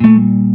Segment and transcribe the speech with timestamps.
[0.00, 0.45] Mm-hmm.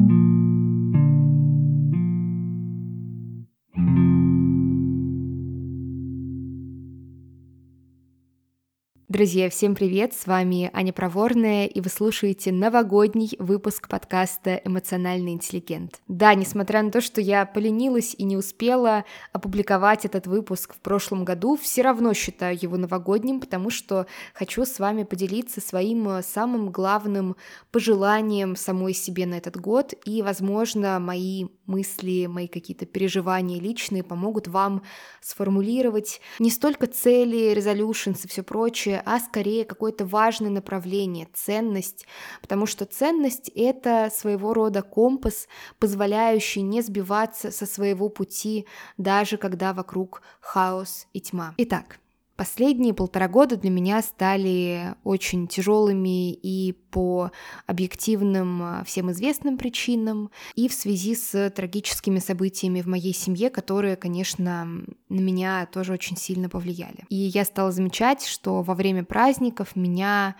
[9.21, 10.15] Друзья, всем привет!
[10.15, 16.01] С вами Аня Проворная, и вы слушаете новогодний выпуск подкаста «Эмоциональный интеллигент».
[16.07, 21.23] Да, несмотря на то, что я поленилась и не успела опубликовать этот выпуск в прошлом
[21.23, 27.35] году, все равно считаю его новогодним, потому что хочу с вами поделиться своим самым главным
[27.69, 34.47] пожеланием самой себе на этот год, и, возможно, мои мысли, мои какие-то переживания личные помогут
[34.47, 34.81] вам
[35.21, 42.05] сформулировать не столько цели, резолюшенс и все прочее, а скорее какое-то важное направление, ценность,
[42.41, 48.65] потому что ценность— это своего рода компас, позволяющий не сбиваться со своего пути,
[48.97, 51.55] даже когда вокруг хаос и тьма.
[51.57, 51.99] Итак,
[52.35, 57.31] Последние полтора года для меня стали очень тяжелыми и по
[57.67, 63.95] объективным а, всем известным причинам, и в связи с трагическими событиями в моей семье, которые,
[63.95, 64.65] конечно,
[65.09, 67.05] на меня тоже очень сильно повлияли.
[67.09, 70.35] И я стала замечать, что во время праздников меня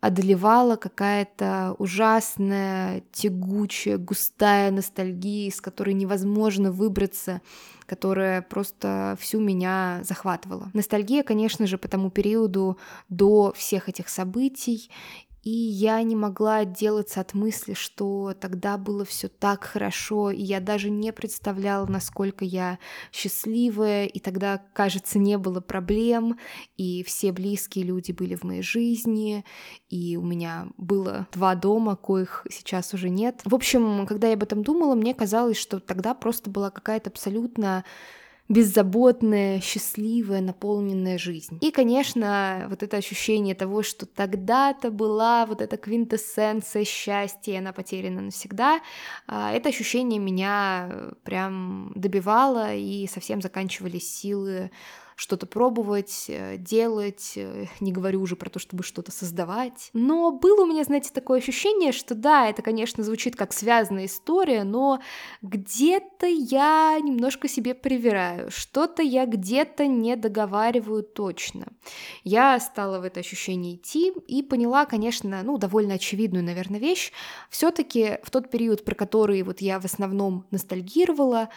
[0.00, 7.42] одолевала какая-то ужасная, тягучая, густая ностальгия, из которой невозможно выбраться,
[7.86, 10.70] которая просто всю меня захватывала.
[10.72, 14.90] Ностальгия, конечно же, по тому периоду до всех этих событий,
[15.42, 20.60] и я не могла отделаться от мысли, что тогда было все так хорошо, и я
[20.60, 22.78] даже не представляла, насколько я
[23.10, 26.38] счастливая, и тогда, кажется, не было проблем,
[26.76, 29.44] и все близкие люди были в моей жизни,
[29.88, 33.40] и у меня было два дома, коих сейчас уже нет.
[33.44, 37.84] В общем, когда я об этом думала, мне казалось, что тогда просто была какая-то абсолютно
[38.50, 41.58] беззаботная, счастливая, наполненная жизнь.
[41.60, 48.22] И, конечно, вот это ощущение того, что тогда-то была вот эта квинтэссенция счастья, она потеряна
[48.22, 48.80] навсегда,
[49.28, 54.72] а, это ощущение меня прям добивало, и совсем заканчивались силы
[55.20, 59.90] что-то пробовать, э, делать, э, не говорю уже про то, чтобы что-то создавать.
[59.92, 64.64] Но было у меня, знаете, такое ощущение, что да, это, конечно, звучит как связанная история,
[64.64, 65.00] но
[65.42, 71.66] где-то я немножко себе привираю, что-то я где-то не договариваю точно.
[72.24, 77.12] Я стала в это ощущение идти и поняла, конечно, ну, довольно очевидную, наверное, вещь.
[77.50, 81.50] Все-таки в тот период, про который вот я в основном ностальгировала,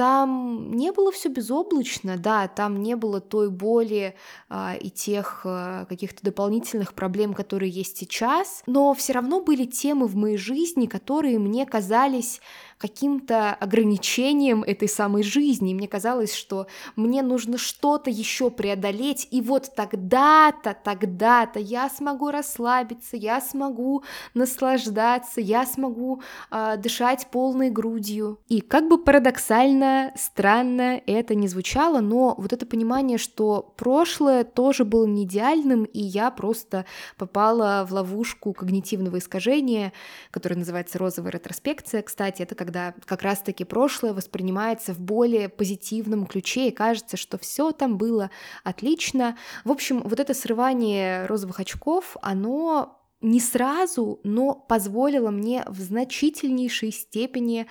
[0.00, 4.14] там не было все безоблачно, да, там не было той боли
[4.48, 10.06] а, и тех а, каких-то дополнительных проблем, которые есть сейчас, но все равно были темы
[10.06, 12.40] в моей жизни, которые мне казались
[12.80, 15.74] каким-то ограничением этой самой жизни.
[15.74, 23.18] мне казалось, что мне нужно что-то еще преодолеть, и вот тогда-то, тогда-то я смогу расслабиться,
[23.18, 24.02] я смогу
[24.32, 28.38] наслаждаться, я смогу э, дышать полной грудью.
[28.48, 34.86] И как бы парадоксально, странно это не звучало, но вот это понимание, что прошлое тоже
[34.86, 36.86] было не идеальным, и я просто
[37.18, 39.92] попала в ловушку когнитивного искажения,
[40.30, 42.00] которое называется розовая ретроспекция.
[42.02, 47.36] Кстати, это когда когда как раз-таки прошлое воспринимается в более позитивном ключе, и кажется, что
[47.36, 48.30] все там было
[48.62, 49.36] отлично.
[49.64, 56.92] В общем, вот это срывание розовых очков, оно не сразу, но позволило мне в значительнейшей
[56.92, 57.66] степени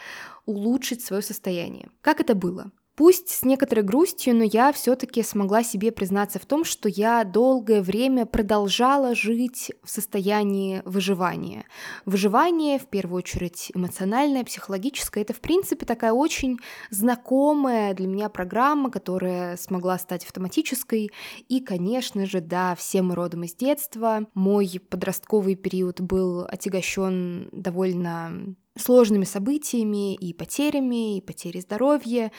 [0.45, 1.89] улучшить свое состояние.
[2.01, 2.71] Как это было?
[2.99, 7.81] Пусть с некоторой грустью, но я все-таки смогла себе признаться в том, что я долгое
[7.81, 11.63] время продолжала жить в состоянии выживания.
[12.03, 16.57] Выживание, в первую очередь, эмоциональное, психологическое, это, в принципе, такая очень
[16.89, 21.09] знакомая для меня программа, которая смогла стать автоматической.
[21.47, 24.27] И, конечно же, да, все мы родом из детства.
[24.33, 32.33] Мой подростковый период был отягощен довольно сложными событиями и потерями, и потерей здоровья.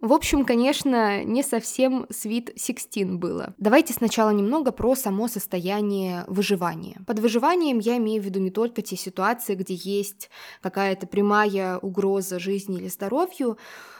[0.00, 3.54] В общем, конечно, не совсем Sweet 16 было.
[3.58, 7.02] Давайте сначала немного про само состояние выживания.
[7.06, 10.30] Под выживанием я имею в виду не только те ситуации, где есть
[10.62, 13.58] какая-то прямая угроза жизни или здоровью,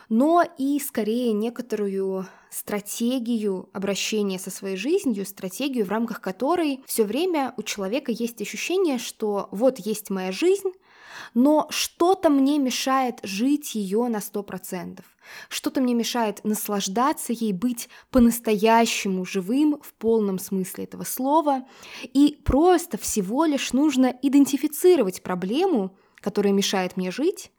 [0.08, 7.52] но и скорее некоторую стратегию обращения со своей жизнью, стратегию, в рамках которой все время
[7.58, 10.72] у человека есть ощущение, что вот есть моя жизнь,
[11.34, 15.00] но что-то мне мешает жить ее на 100%.
[15.48, 21.64] Что-то мне мешает наслаждаться ей, быть по-настоящему живым в полном смысле этого слова.
[22.02, 27.50] И просто всего лишь нужно идентифицировать проблему, которая мешает мне жить,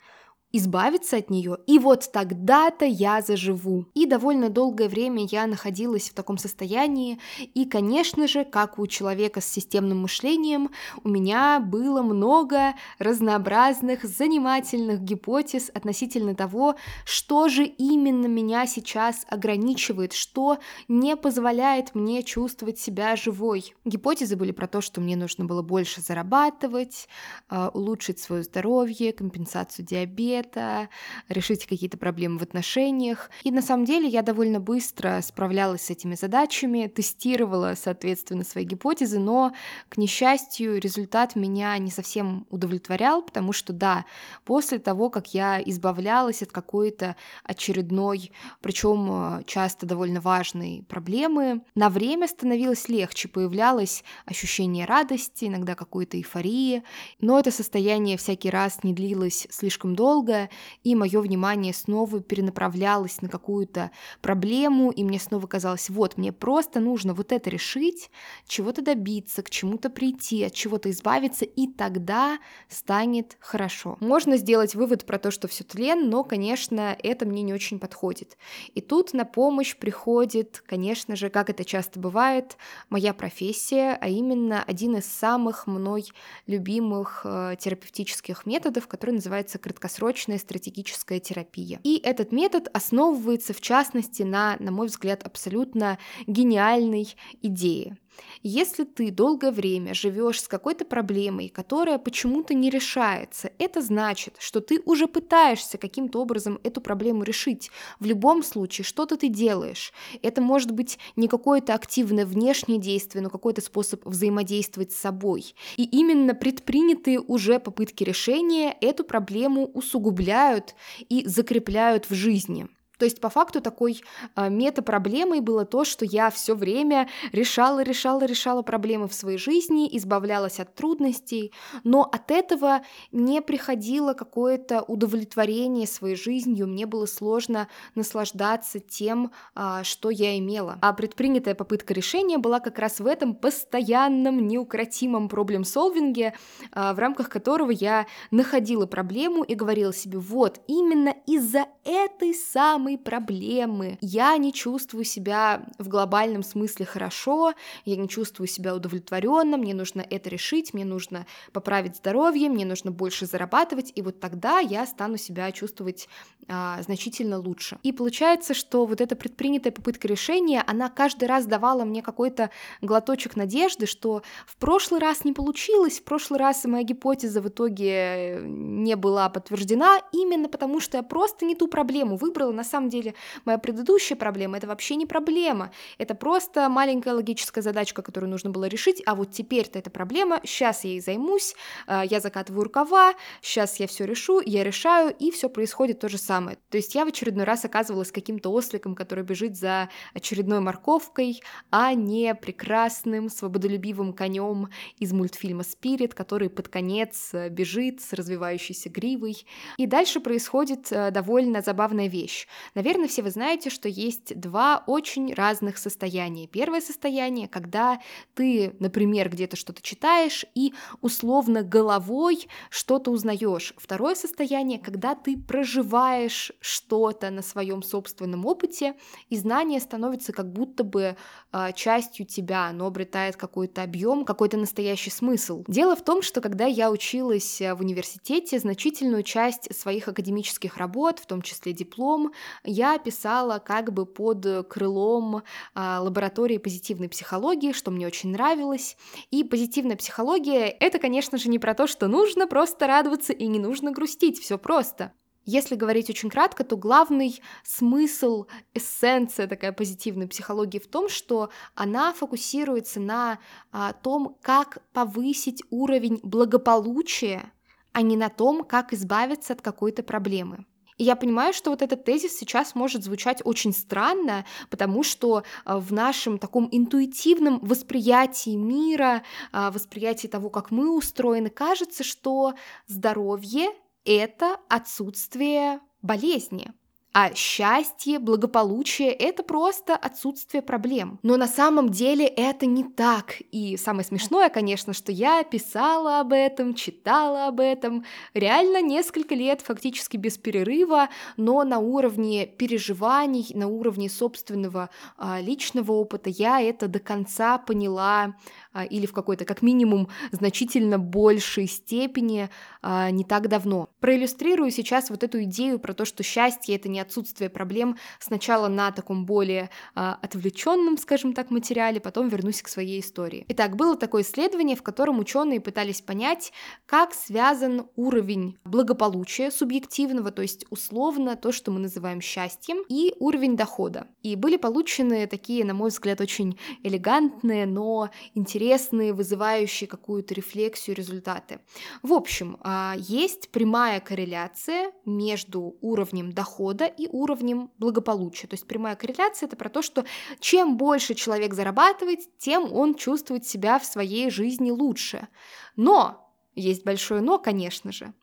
[0.53, 3.85] избавиться от нее, и вот тогда-то я заживу.
[3.93, 7.19] И довольно долгое время я находилась в таком состоянии,
[7.53, 10.71] и, конечно же, как у человека с системным мышлением,
[11.03, 16.75] у меня было много разнообразных, занимательных гипотез относительно того,
[17.05, 20.57] что же именно меня сейчас ограничивает, что
[20.87, 23.73] не позволяет мне чувствовать себя живой.
[23.85, 27.07] Гипотезы были про то, что мне нужно было больше зарабатывать,
[27.49, 30.89] а, улучшить свое здоровье, компенсацию диабета, это,
[31.29, 33.29] решить какие-то проблемы в отношениях.
[33.43, 39.19] И на самом деле я довольно быстро справлялась с этими задачами, тестировала, соответственно, свои гипотезы,
[39.19, 39.53] но,
[39.89, 44.05] к несчастью, результат меня не совсем удовлетворял, потому что, да,
[44.45, 51.89] после того, как я избавлялась от какой-то очередной, причем э, часто довольно важной проблемы, на
[51.89, 56.83] время становилось легче, появлялось ощущение радости, иногда какой-то эйфории,
[57.19, 60.49] но это состояние всякий раз не длилось слишком долго, долго,
[60.83, 63.91] и мое внимание снова перенаправлялось на какую-то
[64.21, 68.09] проблему, и мне снова казалось, вот, мне просто нужно вот это решить,
[68.47, 72.39] чего-то добиться, к чему-то прийти, от чего-то избавиться, и тогда
[72.69, 73.97] станет хорошо.
[73.99, 78.37] Можно сделать вывод про то, что все тлен, но, конечно, это мне не очень подходит.
[78.73, 82.57] И тут на помощь приходит, конечно же, как это часто бывает,
[82.89, 86.05] моя профессия, а именно один из самых мной
[86.47, 91.79] любимых э, терапевтических методов, который называется краткосрочный точная стратегическая терапия.
[91.83, 95.97] И этот метод основывается, в частности, на, на мой взгляд, абсолютно
[96.27, 97.07] гениальной
[97.41, 97.97] идее.
[98.43, 104.61] Если ты долгое время живешь с какой-то проблемой, которая почему-то не решается, это значит, что
[104.61, 107.69] ты уже пытаешься каким-то образом эту проблему решить.
[107.99, 109.93] В любом случае, что-то ты делаешь.
[110.21, 115.53] Это может быть не какое-то активное внешнее действие, но какой-то способ взаимодействовать с собой.
[115.77, 120.75] И именно предпринятые уже попытки решения эту проблему усугубляют
[121.09, 122.67] и закрепляют в жизни.
[123.01, 124.03] То есть по факту такой
[124.35, 129.89] э, мета-проблемой было то, что я все время решала, решала, решала проблемы в своей жизни,
[129.97, 131.51] избавлялась от трудностей,
[131.83, 132.81] но от этого
[133.11, 140.77] не приходило какое-то удовлетворение своей жизнью, мне было сложно наслаждаться тем, э, что я имела.
[140.83, 146.35] А предпринятая попытка решения была как раз в этом постоянном, неукротимом проблем-солвинге,
[146.71, 152.90] э, в рамках которого я находила проблему и говорила себе, вот, именно из-за этой самой
[152.91, 153.97] самые проблемы.
[154.01, 157.53] Я не чувствую себя в глобальном смысле хорошо,
[157.85, 162.91] я не чувствую себя удовлетворенно, мне нужно это решить, мне нужно поправить здоровье, мне нужно
[162.91, 166.09] больше зарабатывать, и вот тогда я стану себя чувствовать
[166.47, 167.77] а, значительно лучше.
[167.83, 172.49] И получается, что вот эта предпринятая попытка решения, она каждый раз давала мне какой-то
[172.81, 178.39] глоточек надежды, что в прошлый раз не получилось, в прошлый раз моя гипотеза в итоге
[178.43, 183.13] не была подтверждена, именно потому что я просто не ту проблему выбрала, на самом деле
[183.45, 188.65] моя предыдущая проблема это вообще не проблема, это просто маленькая логическая задачка, которую нужно было
[188.65, 191.55] решить, а вот теперь-то эта проблема, сейчас я ей займусь,
[191.87, 196.17] э, я закатываю рукава, сейчас я все решу, я решаю, и все происходит то же
[196.17, 196.57] самое.
[196.69, 201.93] То есть я в очередной раз оказывалась каким-то осликом, который бежит за очередной морковкой, а
[201.93, 209.45] не прекрасным, свободолюбивым конем из мультфильма «Спирит», который под конец э, бежит с развивающейся гривой.
[209.77, 212.47] И дальше происходит э, довольно забавная вещь.
[212.75, 216.47] Наверное, все вы знаете, что есть два очень разных состояния.
[216.47, 217.99] Первое состояние, когда
[218.33, 223.73] ты, например, где-то что-то читаешь и условно головой что-то узнаешь.
[223.77, 228.95] Второе состояние, когда ты проживаешь что-то на своем собственном опыте,
[229.29, 231.15] и знание становится как будто бы
[231.51, 235.63] э, частью тебя, оно обретает какой-то объем, какой-то настоящий смысл.
[235.67, 241.25] Дело в том, что когда я училась в университете, значительную часть своих академических работ, в
[241.25, 242.31] том числе диплом,
[242.63, 245.43] я писала как бы под крылом
[245.73, 248.97] а, лаборатории позитивной психологии, что мне очень нравилось.
[249.29, 253.59] И позитивная психология— это, конечно же, не про то, что нужно просто радоваться и не
[253.59, 255.13] нужно грустить, все просто.
[255.43, 262.13] Если говорить очень кратко, то главный смысл, эссенция такая позитивной психологии в том, что она
[262.13, 263.39] фокусируется на
[263.71, 267.51] а, том, как повысить уровень благополучия,
[267.91, 270.65] а не на том, как избавиться от какой-то проблемы.
[271.03, 275.91] Я понимаю, что вот этот тезис сейчас может звучать очень странно, потому что а, в
[275.91, 282.53] нашем таком интуитивном восприятии мира, а, восприятии того, как мы устроены, кажется, что
[282.85, 283.69] здоровье—
[284.05, 286.71] это отсутствие болезни.
[287.13, 291.19] А счастье, благополучие— это просто отсутствие проблем.
[291.23, 293.35] Но на самом деле это не так.
[293.51, 299.59] И самое смешное, конечно, что я писала об этом, читала об этом реально несколько лет,
[299.59, 306.87] фактически без перерыва, но на уровне переживаний, на уровне собственного а, личного опыта я это
[306.87, 308.35] до конца поняла
[308.71, 312.49] а, или в какой-то, как минимум, значительно большей степени
[312.81, 313.89] а, не так давно.
[313.99, 318.91] Проиллюстрирую сейчас вот эту идею про то, что счастье— это не отсутствие проблем сначала на
[318.91, 323.45] таком более а, отвлеченном, скажем так, материале, потом вернусь к своей истории.
[323.49, 326.51] Итак, было такое исследование, в котором ученые пытались понять,
[326.85, 333.55] как связан уровень благополучия субъективного, то есть условно то, что мы называем счастьем, и уровень
[333.55, 334.07] дохода.
[334.21, 340.95] И были получены такие, на мой взгляд, очень элегантные, но интересные интересные, вызывающие какую-то рефлексию
[340.95, 341.59] результаты.
[342.03, 348.47] В общем, а, есть прямая корреляция между уровнем дохода и уровнем благополучия.
[348.47, 350.05] То есть прямая корреляция это про то, что
[350.39, 355.27] чем больше человек зарабатывает, тем он чувствует себя в своей жизни лучше.
[355.75, 356.21] Но
[356.55, 358.13] есть большое но, конечно же.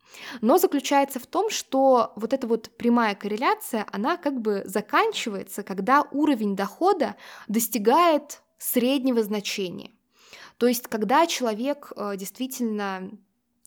[0.40, 6.02] Но заключается в том, что вот эта вот прямая корреляция, она как бы заканчивается, когда
[6.12, 9.92] уровень дохода достигает среднего значения.
[10.58, 13.10] То есть, когда человек э, действительно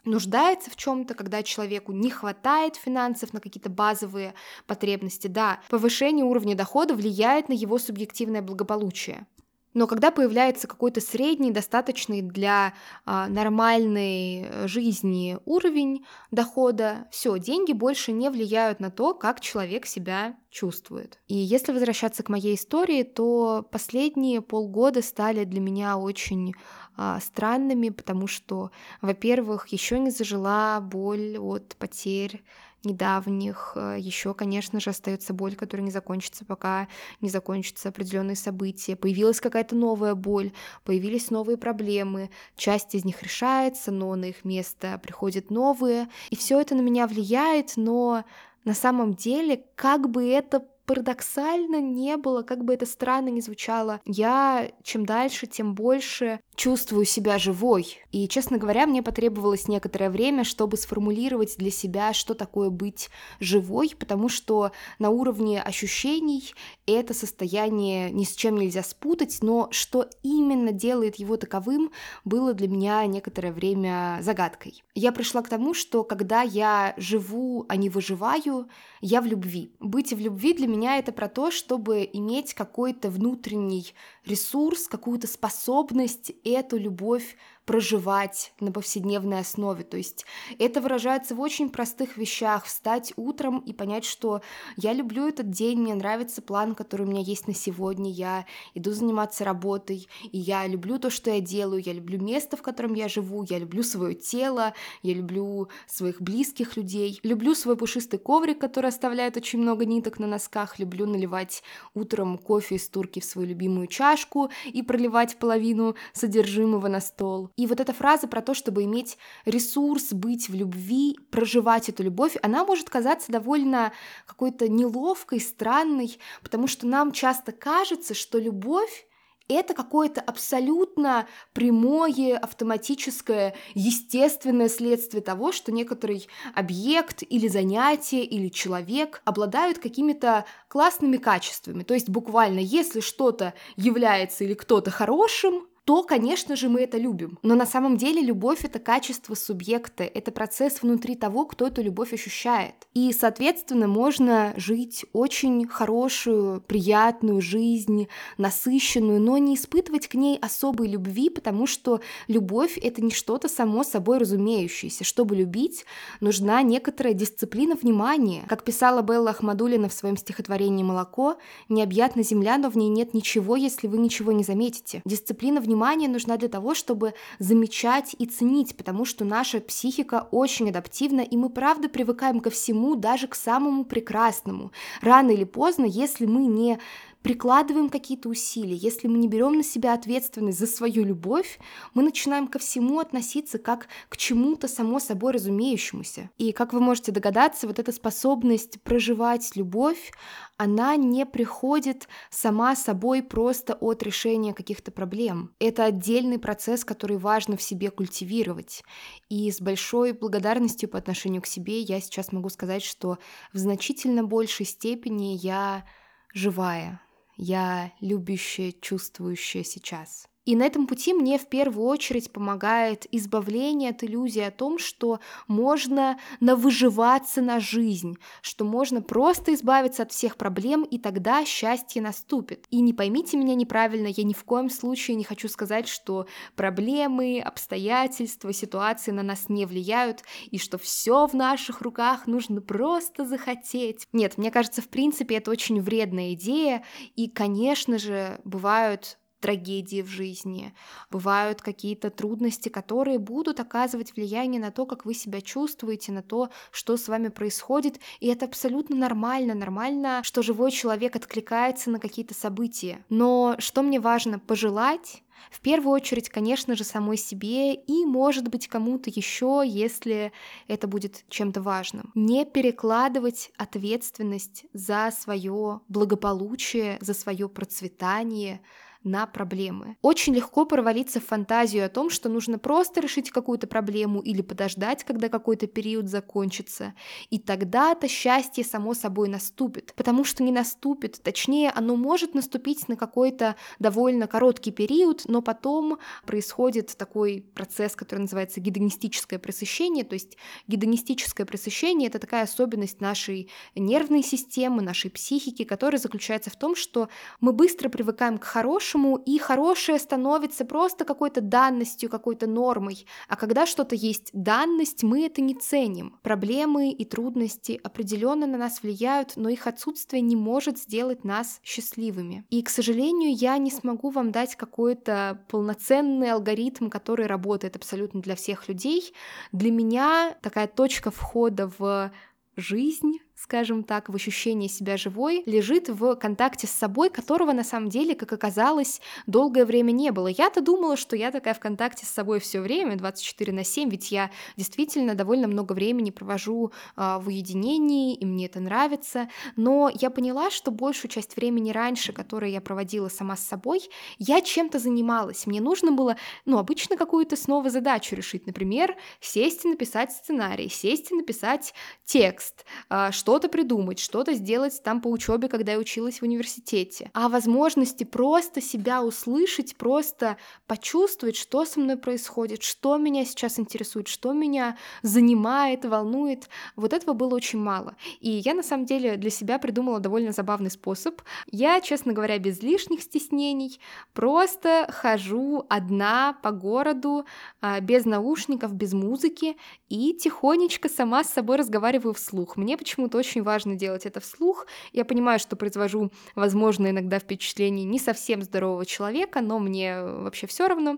[0.05, 4.34] нуждается в чем-то, когда человеку не хватает финансов на какие-то базовые
[4.65, 9.25] потребности, да, повышение уровня дохода влияет на его субъективное благополучие.
[9.74, 12.74] Но когда появляется какой-то средний, достаточный для
[13.06, 19.86] а, нормальной э, жизни уровень дохода, все, деньги больше не влияют на то, как человек
[19.86, 21.20] себя чувствует.
[21.28, 26.54] И если возвращаться к моей истории, то последние полгода стали для меня очень
[26.98, 32.44] а, странными, потому что, во-первых, еще не зажила боль от потерь
[32.83, 33.73] недавних.
[33.75, 36.88] Э, Еще, конечно же, остается боль, которая не закончится, пока
[37.21, 38.95] не закончатся определенные события.
[38.95, 40.51] Появилась какая-то новая боль,
[40.83, 42.29] появились новые проблемы.
[42.55, 46.07] Часть из них решается, но на их место приходят новые.
[46.29, 48.23] И все это на меня влияет, но
[48.63, 54.01] на самом деле, как бы это парадоксально не было, как бы это странно ни звучало,
[54.05, 58.01] я чем дальше, тем больше чувствую себя живой.
[58.12, 63.93] И, честно говоря, мне потребовалось некоторое время, чтобы сформулировать для себя, что такое быть живой,
[63.98, 66.53] потому что на уровне ощущений
[66.86, 71.91] это состояние ни с чем нельзя спутать, но что именно делает его таковым,
[72.25, 74.83] было для меня некоторое время загадкой.
[74.93, 78.67] Я пришла к тому, что когда я живу, а не выживаю,
[79.00, 79.71] я в любви.
[79.79, 83.93] Быть в любви для меня это про то, чтобы иметь какой-то внутренний
[84.25, 87.35] ресурс, какую-то способность эту любовь
[87.65, 89.84] проживать на повседневной основе.
[89.84, 90.25] То есть
[90.60, 92.65] это выражается в очень простых вещах.
[92.65, 94.41] Встать утром и понять, что
[94.77, 98.91] я люблю этот день, мне нравится план, который у меня есть на сегодня, я иду
[98.91, 103.08] заниматься работой, и я люблю то, что я делаю, я люблю место, в котором я
[103.08, 108.88] живу, я люблю свое тело, я люблю своих близких людей, люблю свой пушистый коврик, который
[108.88, 111.63] оставляет очень много ниток на носках, люблю наливать
[111.94, 117.50] утром кофе из турки в свою любимую чашку и проливать половину содержимого на стол.
[117.58, 122.38] И вот эта фраза про то, чтобы иметь ресурс, быть в любви, проживать эту любовь,
[122.41, 123.91] она может казаться довольно
[124.25, 129.08] какой-то неловкой, странной, потому что нам часто кажется, что любовь
[129.48, 139.22] это какое-то абсолютно прямое, автоматическое, естественное следствие того, что некоторый объект или занятие или человек
[139.25, 141.84] обладают какими-то классными качествами.
[141.84, 147.39] То есть буквально, если что-то является или кто-то хорошим, то, конечно же, мы это любим.
[147.41, 152.13] Но на самом деле любовь— это качество субъекта, это процесс внутри того, кто эту любовь
[152.13, 152.75] ощущает.
[152.93, 158.07] И, соответственно, можно жить очень хорошую, приятную жизнь,
[158.38, 163.83] насыщенную, но не испытывать к ней особой любви, потому что любовь— это не что-то само
[163.83, 165.03] собой разумеющееся.
[165.03, 165.85] Чтобы любить,
[166.19, 168.43] нужна некоторая дисциплина внимания.
[168.47, 171.38] Как писала Белла Ахмадулина в своем стихотворении «Молоко»,
[171.69, 175.01] «Необъятна земля, но в ней нет ничего, если вы ничего не заметите».
[175.05, 180.70] Дисциплина внимания внимание нужна для того, чтобы замечать и ценить, потому что наша психика очень
[180.70, 184.72] адаптивна, и мы правда привыкаем ко всему, даже к самому прекрасному.
[185.01, 186.78] Рано или поздно, если мы не
[187.22, 191.60] прикладываем какие-то усилия, если мы не берем на себя ответственность за свою любовь,
[191.94, 196.30] мы начинаем ко всему относиться как к чему-то само собой разумеющемуся.
[196.38, 200.12] И как вы можете догадаться, вот эта способность проживать любовь,
[200.58, 205.54] она не приходит сама собой просто от решения каких-то проблем.
[205.60, 208.84] Это отдельный процесс, который важно в себе культивировать.
[209.30, 213.18] И с большой благодарностью по отношению к себе я сейчас могу сказать, что
[213.54, 215.86] в значительно большей степени я
[216.34, 217.01] живая,
[217.43, 220.30] я любящая, чувствующая сейчас.
[220.45, 225.19] И на этом пути мне в первую очередь помогает избавление от иллюзии о том, что
[225.48, 232.65] можно навыживаться на жизнь, что можно просто избавиться от всех проблем, и тогда счастье наступит.
[232.71, 237.39] И не поймите меня неправильно, я ни в коем случае не хочу сказать, что проблемы,
[237.39, 244.07] обстоятельства, ситуации на нас не влияют, и что все в наших руках нужно просто захотеть.
[244.12, 246.83] Нет, мне кажется, в принципе, это очень вредная идея,
[247.15, 250.74] и, конечно же, бывают трагедии в жизни,
[251.10, 256.50] бывают какие-то трудности, которые будут оказывать влияние на то, как вы себя чувствуете, на то,
[256.71, 262.33] что с вами происходит, и это абсолютно нормально, нормально, что живой человек откликается на какие-то
[262.33, 263.03] события.
[263.10, 268.67] Но что мне важно пожелать, в первую очередь, конечно же, самой себе и, может быть,
[268.67, 270.31] кому-то еще, если
[270.67, 272.12] это будет чем-то важным.
[272.13, 278.62] Не перекладывать ответственность за свое благополучие, за свое процветание,
[279.03, 279.98] на проблемы.
[280.01, 285.03] Очень легко провалиться в фантазию о том, что нужно просто решить какую-то проблему или подождать,
[285.03, 286.93] когда какой-то период закончится,
[287.29, 292.96] и тогда-то счастье само собой наступит, потому что не наступит, точнее, оно может наступить на
[292.96, 300.38] какой-то довольно короткий период, но потом происходит такой процесс, который называется гедонистическое пресыщение, то есть
[300.67, 307.10] гедонистическое пресыщение— это такая особенность нашей нервной системы, нашей психики, которая заключается в том, что
[307.39, 313.05] мы быстро привыкаем к хорошему, хорошему, и хорошее становится просто какой-то данностью, какой-то нормой.
[313.27, 316.19] А когда что-то есть данность, мы это не ценим.
[316.24, 322.45] Проблемы и трудности определенно на нас влияют, но их отсутствие не может сделать нас счастливыми.
[322.50, 328.36] И, к сожалению, я не смогу вам дать какой-то полноценный алгоритм, который работает абсолютно для
[328.36, 329.13] всех людей.
[329.51, 332.12] Для меня такая точка входа в
[332.57, 337.89] жизнь скажем так, в ощущении себя живой, лежит в контакте с собой, которого на самом
[337.89, 340.27] деле, как оказалось, долгое время не было.
[340.27, 344.12] Я-то думала, что я такая в контакте с собой все время, 24 на 7, ведь
[344.12, 349.27] я действительно довольно много времени провожу э, в уединении, и мне это нравится.
[349.55, 353.81] Но я поняла, что большую часть времени раньше, которое я проводила сама с собой,
[354.19, 355.48] я чем-то занималась.
[355.48, 358.45] Мне нужно было, ну, обычно какую-то снова задачу решить.
[358.45, 361.74] Например, сесть и написать сценарий, сесть и написать
[362.05, 367.09] текст, э, что что-то придумать, что-то сделать там по учебе, когда я училась в университете,
[367.13, 370.35] а возможности просто себя услышать, просто
[370.67, 376.50] почувствовать, что со мной происходит, что меня сейчас интересует, что меня занимает, волнует.
[376.75, 377.96] Вот этого было очень мало.
[378.20, 381.22] И я на самом деле для себя придумала довольно забавный способ.
[381.50, 383.79] Я, честно говоря, без лишних стеснений
[384.11, 387.24] просто хожу одна по городу,
[387.61, 389.55] а, без наушников, без музыки
[389.87, 392.57] и тихонечко сама с собой разговариваю вслух.
[392.57, 394.68] Мне почему-то очень важно делать это вслух.
[394.92, 400.68] Я понимаю, что произвожу, возможно, иногда впечатление не совсем здорового человека, но мне вообще все
[400.68, 400.98] равно.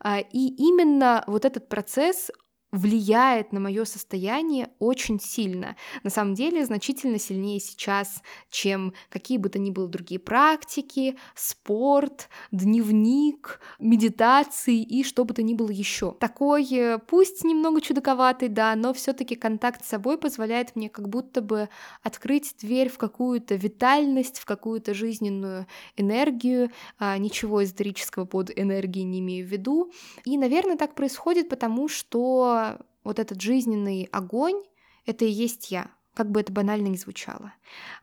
[0.00, 2.30] А, и именно вот этот процесс,
[2.70, 5.76] влияет на мое состояние очень сильно.
[6.02, 12.28] На самом деле значительно сильнее сейчас, чем какие бы то ни было другие практики, спорт,
[12.52, 16.12] дневник, медитации и что бы то ни было еще.
[16.20, 21.40] Такой, э, пусть немного чудаковатый, да, но все-таки контакт с собой позволяет мне как будто
[21.40, 21.68] бы
[22.02, 26.70] открыть дверь в какую-то витальность, в какую-то жизненную энергию.
[26.98, 29.90] А, ничего эзотерического под энергией не имею в виду.
[30.24, 32.57] И, наверное, так происходит, потому что
[33.04, 34.62] вот этот жизненный огонь—
[35.06, 37.52] это и есть я, как бы это банально ни звучало.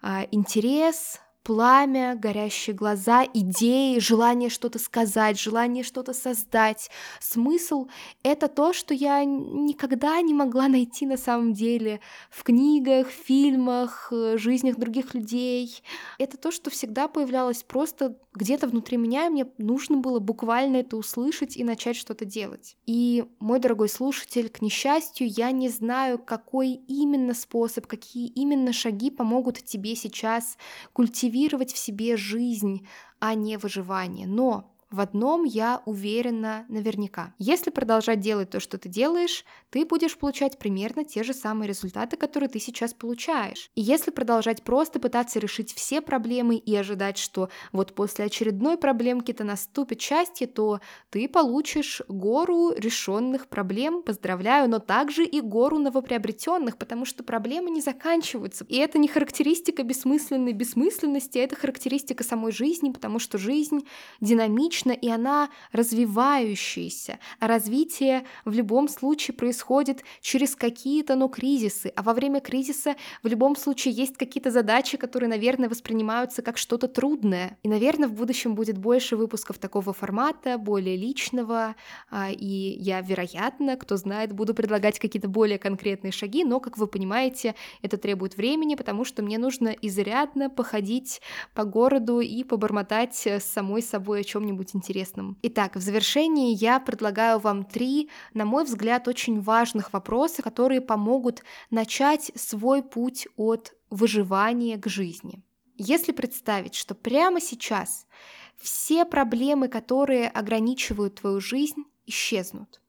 [0.02, 6.90] А, интерес, пламя, горящие глаза, идеи, желание что-то сказать, желание что-то создать.
[7.22, 7.88] Смысл—
[8.24, 14.38] это то, что я никогда не могла найти на самом деле в книгах, фильмах, э,
[14.40, 15.84] жизнях других людей.
[16.18, 20.98] Это то, что всегда появлялось просто где-то внутри меня, и мне нужно было буквально это
[20.98, 22.76] услышать и начать что-то делать.
[22.88, 29.12] И, мой дорогой слушатель, к несчастью, я не знаю, какой именно способ, какие именно шаги
[29.12, 30.58] помогут тебе сейчас
[30.92, 32.88] культивировать культивировать в себе жизнь,
[33.20, 34.28] а не выживание.
[34.28, 37.34] Но В одном я уверена наверняка.
[37.38, 42.16] Если продолжать делать то, что ты делаешь, ты будешь получать примерно те же самые результаты,
[42.16, 43.72] которые ты сейчас получаешь.
[43.76, 49.44] И если продолжать просто пытаться решить все проблемы и ожидать, что вот после очередной проблемки-то
[49.44, 50.80] наступит счастье, то
[51.10, 57.82] ты получишь гору решенных проблем, поздравляю, но также и гору новоприобретенных, потому что проблемы не
[57.82, 58.64] заканчиваются.
[58.70, 63.86] И это не характеристика бессмысленной бессмысленности, это характеристика самой жизни, потому что жизнь
[64.22, 67.20] динамична и она развивающаяся.
[67.40, 71.92] А развитие в любом случае происходит через какие-то, ну, кризисы.
[71.96, 76.88] А во время кризиса в любом случае есть какие-то задачи, которые, наверное, воспринимаются как что-то
[76.88, 77.58] трудное.
[77.64, 81.76] И, наверное, в будущем будет больше выпусков такого формата, более личного.
[82.10, 86.88] А, и я, вероятно, кто знает, буду предлагать какие-то более конкретные шаги, но, как вы
[86.88, 91.22] понимаете, это требует времени, потому что мне нужно изрядно походить
[91.54, 95.38] по городу и побормотать с самой собой о чем-нибудь интересном.
[95.42, 101.44] Итак, в завершении я предлагаю вам три, на мой взгляд, очень важных вопроса, которые помогут
[101.70, 105.44] начать свой путь от выживания к жизни.
[105.78, 108.08] Если представить, что прямо сейчас
[108.56, 112.82] все проблемы, которые ограничивают твою жизнь, исчезнут.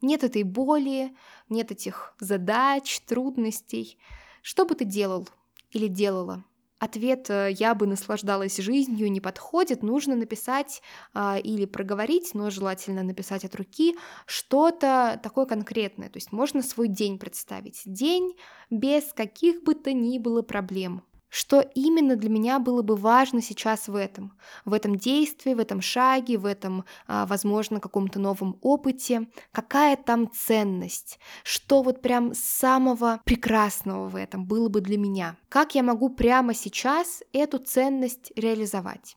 [0.00, 1.14] Нет этой боли,
[1.48, 3.98] нет этих задач, трудностей.
[4.40, 5.28] Что бы ты делал
[5.70, 6.44] или делала?
[6.82, 10.82] Ответ э, «я бы наслаждалась жизнью» не подходит, нужно написать
[11.14, 16.08] а, или проговорить, но желательно написать от руки что-то такое конкретное.
[16.08, 17.82] То есть можно свой день представить.
[17.86, 18.36] День
[18.68, 21.04] без каких бы то ни было проблем.
[21.34, 24.36] Что именно для меня было бы важно сейчас в этом?
[24.66, 29.28] В этом действии, в этом шаге, в этом, а, возможно, каком-то новом опыте?
[29.50, 31.18] Какая там ценность?
[31.42, 35.38] Что вот прям самого прекрасного в этом было бы для меня?
[35.48, 39.16] Как я могу прямо сейчас эту ценность реализовать?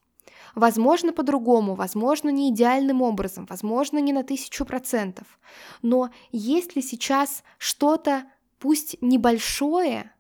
[0.56, 5.38] Возможно, по-другому, возможно, не идеальным образом, возможно, не на тысячу процентов.
[5.82, 8.23] Но есть ли сейчас что-то,
[8.58, 10.14] пусть небольшое,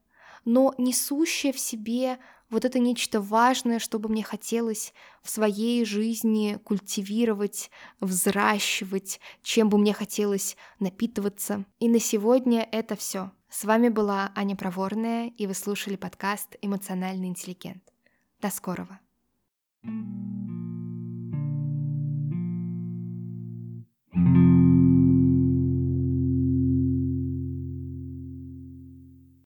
[0.45, 6.59] но несущая в себе вот это нечто важное, что бы мне хотелось в своей жизни
[6.63, 11.65] культивировать, взращивать, чем бы мне хотелось напитываться.
[11.79, 13.31] И на сегодня это все.
[13.49, 17.83] С вами была Аня Проворная, и вы слушали подкаст «Эмоциональный интеллигент».
[18.39, 18.99] До скорого!